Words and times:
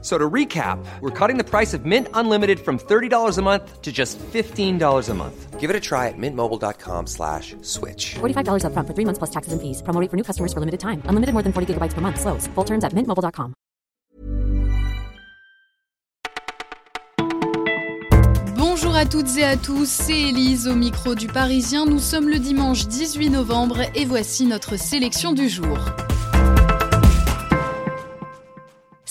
So 0.00 0.16
to 0.16 0.30
recap, 0.30 0.78
we're 1.00 1.10
cutting 1.10 1.38
the 1.38 1.44
price 1.44 1.74
of 1.74 1.84
Mint 1.84 2.06
Unlimited 2.14 2.60
from 2.60 2.78
$30 2.78 3.36
a 3.36 3.42
month 3.42 3.82
to 3.82 3.90
just 3.90 4.16
$15 4.18 5.08
a 5.08 5.14
month. 5.14 5.58
Give 5.58 5.70
it 5.70 5.74
a 5.74 5.80
try 5.80 6.06
at 6.06 6.14
mintmobile.com 6.16 7.08
slash 7.08 7.56
switch. 7.62 8.14
$45 8.20 8.62
upfront 8.62 8.86
for 8.86 8.94
three 8.94 9.04
months 9.04 9.18
plus 9.18 9.30
taxes 9.30 9.52
and 9.52 9.60
fees. 9.60 9.82
Promo 9.82 10.00
rate 10.00 10.08
for 10.08 10.16
new 10.16 10.22
customers 10.22 10.52
for 10.52 10.60
limited 10.60 10.78
time. 10.78 11.02
Unlimited 11.06 11.34
more 11.34 11.42
than 11.42 11.52
40 11.52 11.74
gigabytes 11.74 11.94
per 11.94 12.00
month. 12.00 12.20
Slows. 12.20 12.46
Full 12.54 12.64
terms 12.64 12.84
at 12.84 12.92
mintmobile.com. 12.94 13.54
Bonjour 18.56 18.94
à 18.94 19.04
toutes 19.04 19.36
et 19.36 19.44
à 19.44 19.56
tous, 19.56 19.88
c'est 19.88 20.20
Élise 20.30 20.68
au 20.68 20.74
micro 20.76 21.16
du 21.16 21.26
Parisien. 21.26 21.84
Nous 21.84 21.98
sommes 21.98 22.28
le 22.28 22.38
dimanche 22.38 22.86
18 22.86 23.30
novembre 23.30 23.78
et 23.96 24.04
voici 24.04 24.46
notre 24.46 24.78
sélection 24.78 25.32
du 25.32 25.48
jour. 25.48 25.78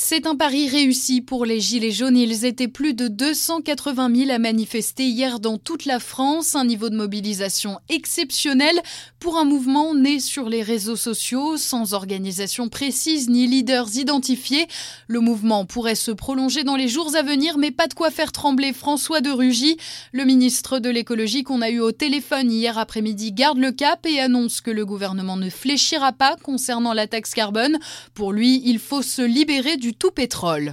C'est 0.10 0.26
un 0.26 0.38
pari 0.38 0.70
réussi 0.70 1.20
pour 1.20 1.44
les 1.44 1.60
Gilets 1.60 1.92
jaunes. 1.92 2.16
Ils 2.16 2.46
étaient 2.46 2.70
plus 2.70 2.94
de 2.94 3.10
280 3.10 4.16
000 4.16 4.32
à 4.32 4.40
manifester 4.40 5.04
hier 5.04 5.42
dans 5.42 5.58
toute 5.58 5.84
la 5.84 6.00
France, 6.00 6.56
un 6.56 6.64
niveau 6.64 6.88
de 6.88 6.96
mobilisation 6.96 7.78
exceptionnel 7.90 8.82
pour 9.20 9.38
un 9.38 9.44
mouvement 9.44 9.94
né 9.94 10.22
sur 10.22 10.48
les 10.48 10.64
réseaux 10.64 10.96
sociaux, 10.96 11.58
sans 11.58 11.94
organisation 11.94 12.70
précise 12.70 13.28
ni 13.28 13.48
leaders 13.48 13.98
identifiés. 13.98 14.68
Le 15.08 15.20
mouvement 15.20 15.66
pourrait 15.66 15.94
se 15.94 16.12
prolonger 16.12 16.64
dans 16.64 16.78
les 16.78 16.88
jours 16.88 17.14
à 17.18 17.22
venir, 17.22 17.58
mais 17.58 17.72
pas 17.72 17.88
de 17.88 17.94
quoi 17.94 18.10
faire 18.10 18.32
trembler 18.32 18.72
François 18.72 19.20
de 19.20 19.30
Rugy. 19.30 19.76
Le 20.14 20.24
ministre 20.24 20.80
de 20.80 20.90
l'écologie 20.90 21.44
qu'on 21.44 21.62
a 21.62 21.70
eu 21.70 21.82
au 21.82 21.92
téléphone 21.92 22.50
hier 22.50 22.78
après-midi 22.78 23.34
garde 23.34 23.58
le 23.58 23.74
cap 23.74 24.06
et 24.06 24.22
annonce 24.22 24.62
que 24.62 24.72
le 24.72 24.86
gouvernement 24.86 25.36
ne 25.36 25.50
fléchira 25.50 26.14
pas 26.14 26.38
concernant 26.42 26.94
la 26.94 27.08
taxe 27.08 27.34
carbone. 27.34 27.78
Pour 28.14 28.32
lui, 28.32 28.62
il 28.64 28.80
faut 28.80 29.02
se 29.02 29.22
libérer 29.22 29.76
du 29.76 29.97
tout 30.00 30.12
pétrole. 30.12 30.72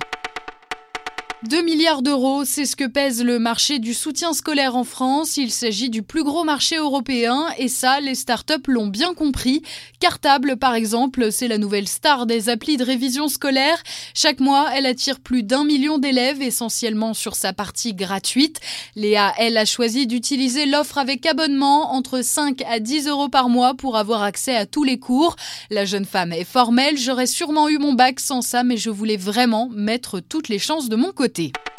2 1.49 1.63
milliards 1.63 2.01
d'euros, 2.01 2.47
c'est 2.47 2.65
ce 2.65 2.75
que 2.75 2.87
pèse 2.87 3.23
le 3.23 3.39
marché 3.39 3.79
du 3.79 3.93
soutien 3.93 4.33
scolaire 4.33 4.77
en 4.77 4.85
France. 4.85 5.37
Il 5.37 5.51
s'agit 5.51 5.91
du 5.91 6.03
plus 6.03 6.25
gros 6.25 6.43
marché 6.43 6.77
européen 6.77 7.47
et 7.59 7.69
ça, 7.69 8.01
les 8.01 8.15
startups 8.15 8.67
l'ont 8.67 8.87
bien 8.87 9.13
compris. 9.13 9.61
Cartable, 10.01 10.57
par 10.57 10.75
exemple, 10.75 11.31
c'est 11.31 11.49
la 11.49 11.59
nouvelle 11.59 11.87
star 11.87 12.25
des 12.25 12.49
applis 12.49 12.79
de 12.79 12.85
révision 12.85 13.29
scolaire. 13.29 13.77
Chaque 14.15 14.41
mois, 14.41 14.71
elle 14.75 14.87
attire 14.87 15.21
plus 15.21 15.43
d'un 15.43 15.65
million 15.65 15.99
d'élèves, 15.99 16.41
essentiellement 16.41 17.13
sur 17.13 17.37
sa 17.37 17.53
partie 17.53 17.93
gratuite. 17.93 18.61
Léa, 18.97 19.35
elle, 19.37 19.59
a 19.59 19.67
choisi 19.67 20.07
d'utiliser 20.07 20.65
l'offre 20.65 20.97
avec 20.97 21.27
abonnement 21.27 21.93
entre 21.93 22.23
5 22.23 22.63
à 22.63 22.81
10 22.81 23.07
euros 23.09 23.29
par 23.29 23.51
mois 23.51 23.75
pour 23.75 23.99
avoir 23.99 24.23
accès 24.23 24.57
à 24.57 24.65
tous 24.65 24.85
les 24.85 24.99
cours. 24.99 25.37
La 25.71 25.85
jeune 25.85 26.07
femme 26.07 26.33
est 26.33 26.45
formelle, 26.45 26.97
j'aurais 26.97 27.27
sûrement 27.27 27.69
eu 27.69 27.77
mon 27.77 27.93
bac 27.93 28.19
sans 28.19 28.41
ça, 28.41 28.65
mais 28.65 28.79
je 28.79 28.89
voulais 28.89 29.19
vraiment 29.19 29.69
mettre 29.75 30.21
toutes 30.21 30.49
les 30.49 30.59
chances 30.59 30.89
de 30.89 30.97
mon 30.97 31.13
côté. 31.13 31.34
Beauty. 31.35 31.74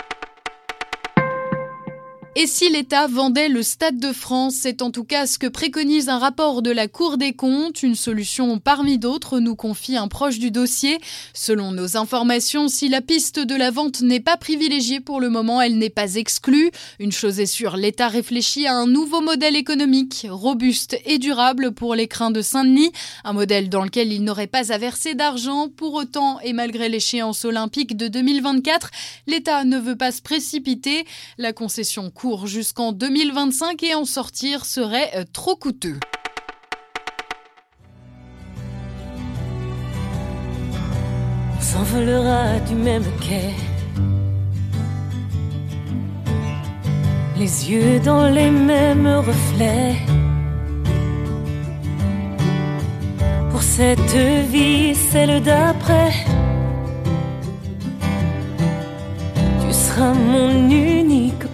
Et 2.38 2.48
si 2.48 2.70
l'État 2.70 3.08
vendait 3.08 3.48
le 3.48 3.64
Stade 3.64 3.98
de 3.98 4.12
France, 4.12 4.56
c'est 4.60 4.82
en 4.82 4.92
tout 4.92 5.06
cas 5.06 5.26
ce 5.26 5.40
que 5.40 5.48
préconise 5.48 6.10
un 6.10 6.18
rapport 6.18 6.62
de 6.62 6.70
la 6.70 6.90
Cour 6.90 7.18
des 7.18 7.32
comptes, 7.32 7.82
une 7.82 7.96
solution 7.96 8.60
parmi 8.60 8.98
d'autres, 8.98 9.40
nous 9.40 9.56
confie 9.56 9.96
un 9.96 10.10
proche 10.10 10.38
du 10.38 10.52
dossier. 10.52 11.00
Selon 11.34 11.72
nos 11.72 11.96
informations, 11.96 12.68
si 12.68 12.90
la 12.90 13.00
piste 13.00 13.40
de 13.40 13.56
la 13.56 13.72
vente 13.72 14.02
n'est 14.02 14.20
pas 14.20 14.36
privilégiée 14.36 15.00
pour 15.00 15.22
le 15.22 15.30
moment, 15.30 15.62
elle 15.62 15.78
n'est 15.78 15.90
pas 15.90 16.16
exclue. 16.16 16.72
Une 17.00 17.14
chose 17.14 17.40
est 17.40 17.46
sûre, 17.46 17.78
l'État 17.78 18.10
réfléchit 18.10 18.68
à 18.68 18.74
un 18.74 18.86
nouveau 18.86 19.22
modèle 19.22 19.56
économique, 19.56 20.28
robuste 20.30 20.98
et 21.06 21.20
durable 21.20 21.72
pour 21.72 21.96
les 21.96 22.10
crins 22.10 22.32
de 22.32 22.42
Saint-Denis, 22.42 22.92
un 23.24 23.32
modèle 23.32 23.70
dans 23.70 23.86
lequel 23.86 24.12
il 24.12 24.26
n'aurait 24.26 24.48
pas 24.48 24.74
à 24.74 24.78
verser 24.78 25.16
d'argent. 25.16 25.70
Pour 25.70 25.94
autant, 25.94 26.42
et 26.42 26.52
malgré 26.52 26.90
l'échéance 26.90 27.46
olympique 27.46 27.96
de 27.96 28.10
2024, 28.10 28.92
l'État 29.26 29.64
ne 29.64 29.78
veut 29.78 29.96
pas 29.96 30.12
se 30.12 30.22
précipiter. 30.22 31.06
La 31.38 31.54
concession 31.54 32.12
jusqu'en 32.46 32.92
2025 32.92 33.84
et 33.84 33.96
en 33.96 34.06
sortir 34.06 34.66
serait 34.66 35.12
euh, 35.16 35.24
trop 35.32 35.56
coûteux. 35.56 36.00
S'envolera 41.60 42.60
du 42.68 42.76
même 42.76 43.06
quai. 43.22 43.54
Les 47.38 47.70
yeux 47.70 48.00
dans 48.00 48.28
les 48.30 48.50
mêmes 48.50 49.08
reflets. 49.08 49.96
Pour 53.52 53.62
cette 53.62 54.16
vie, 54.52 54.96
celle 54.96 55.44
d'après. 55.44 56.14
Tu 59.62 59.74
seras 59.74 60.14
mon 60.14 60.70
unique 60.70 61.46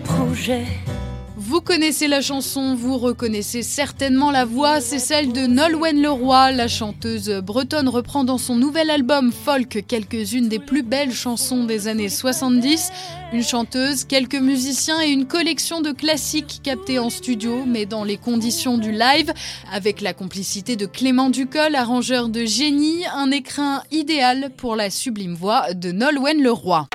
vous 1.37 1.61
connaissez 1.61 2.07
la 2.07 2.21
chanson, 2.21 2.75
vous 2.75 2.97
reconnaissez 2.97 3.63
certainement 3.63 4.29
la 4.29 4.45
voix, 4.45 4.79
c'est 4.79 4.99
celle 4.99 5.33
de 5.33 5.47
Nolwenn 5.47 5.99
Leroy. 5.99 6.51
La 6.51 6.67
chanteuse 6.67 7.29
bretonne 7.43 7.89
reprend 7.89 8.23
dans 8.23 8.37
son 8.37 8.55
nouvel 8.55 8.91
album 8.91 9.31
Folk 9.31 9.83
quelques-unes 9.87 10.47
des 10.47 10.59
plus 10.59 10.83
belles 10.83 11.11
chansons 11.11 11.63
des 11.63 11.87
années 11.87 12.09
70. 12.09 12.91
Une 13.33 13.43
chanteuse, 13.43 14.03
quelques 14.03 14.35
musiciens 14.35 15.01
et 15.01 15.09
une 15.09 15.25
collection 15.25 15.81
de 15.81 15.91
classiques 15.91 16.61
captés 16.63 16.99
en 16.99 17.09
studio, 17.09 17.63
mais 17.65 17.87
dans 17.87 18.03
les 18.03 18.17
conditions 18.17 18.77
du 18.77 18.91
live, 18.91 19.33
avec 19.73 20.01
la 20.01 20.13
complicité 20.13 20.75
de 20.75 20.85
Clément 20.85 21.31
Ducol, 21.31 21.73
arrangeur 21.73 22.29
de 22.29 22.45
génie, 22.45 23.03
un 23.15 23.31
écrin 23.31 23.81
idéal 23.91 24.51
pour 24.55 24.75
la 24.75 24.91
sublime 24.91 25.33
voix 25.33 25.73
de 25.73 25.91
Nolwenn 25.91 26.43
Leroy 26.43 26.87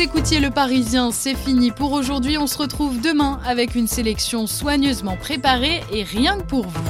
écoutiez 0.00 0.38
Le 0.38 0.50
Parisien, 0.50 1.10
c'est 1.10 1.34
fini 1.34 1.72
pour 1.72 1.92
aujourd'hui. 1.92 2.38
On 2.38 2.46
se 2.46 2.58
retrouve 2.58 3.00
demain 3.00 3.40
avec 3.44 3.74
une 3.74 3.88
sélection 3.88 4.46
soigneusement 4.46 5.16
préparée 5.16 5.82
et 5.90 6.04
rien 6.04 6.38
que 6.38 6.44
pour 6.44 6.66
vous. 6.66 6.84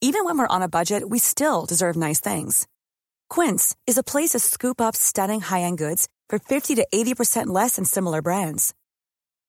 Even 0.00 0.24
when 0.24 0.36
we're 0.36 0.48
on 0.50 0.62
a 0.62 0.68
budget, 0.68 1.08
we 1.08 1.18
still 1.20 1.64
deserve 1.66 1.96
nice 1.96 2.20
things. 2.20 2.66
Quince 3.30 3.74
is 3.86 3.96
a 3.96 4.02
place 4.02 4.30
to 4.30 4.38
scoop 4.38 4.80
up 4.80 4.94
stunning 4.96 5.40
high-end 5.40 5.78
goods 5.78 6.08
for 6.28 6.38
50 6.38 6.74
to 6.74 6.86
80% 6.92 7.46
less 7.46 7.76
than 7.76 7.84
similar 7.84 8.20
brands. 8.20 8.74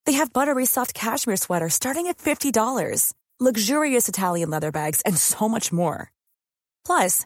They 0.05 0.13
have 0.13 0.31
buttery 0.31 0.65
soft 0.65 0.94
cashmere 0.94 1.38
sweaters 1.38 1.73
starting 1.73 2.07
at 2.07 2.17
$50, 2.17 3.13
luxurious 3.39 4.07
Italian 4.07 4.51
leather 4.51 4.71
bags, 4.71 5.01
and 5.05 5.17
so 5.17 5.50
much 5.50 5.73
more. 5.73 6.11
Plus, 6.85 7.25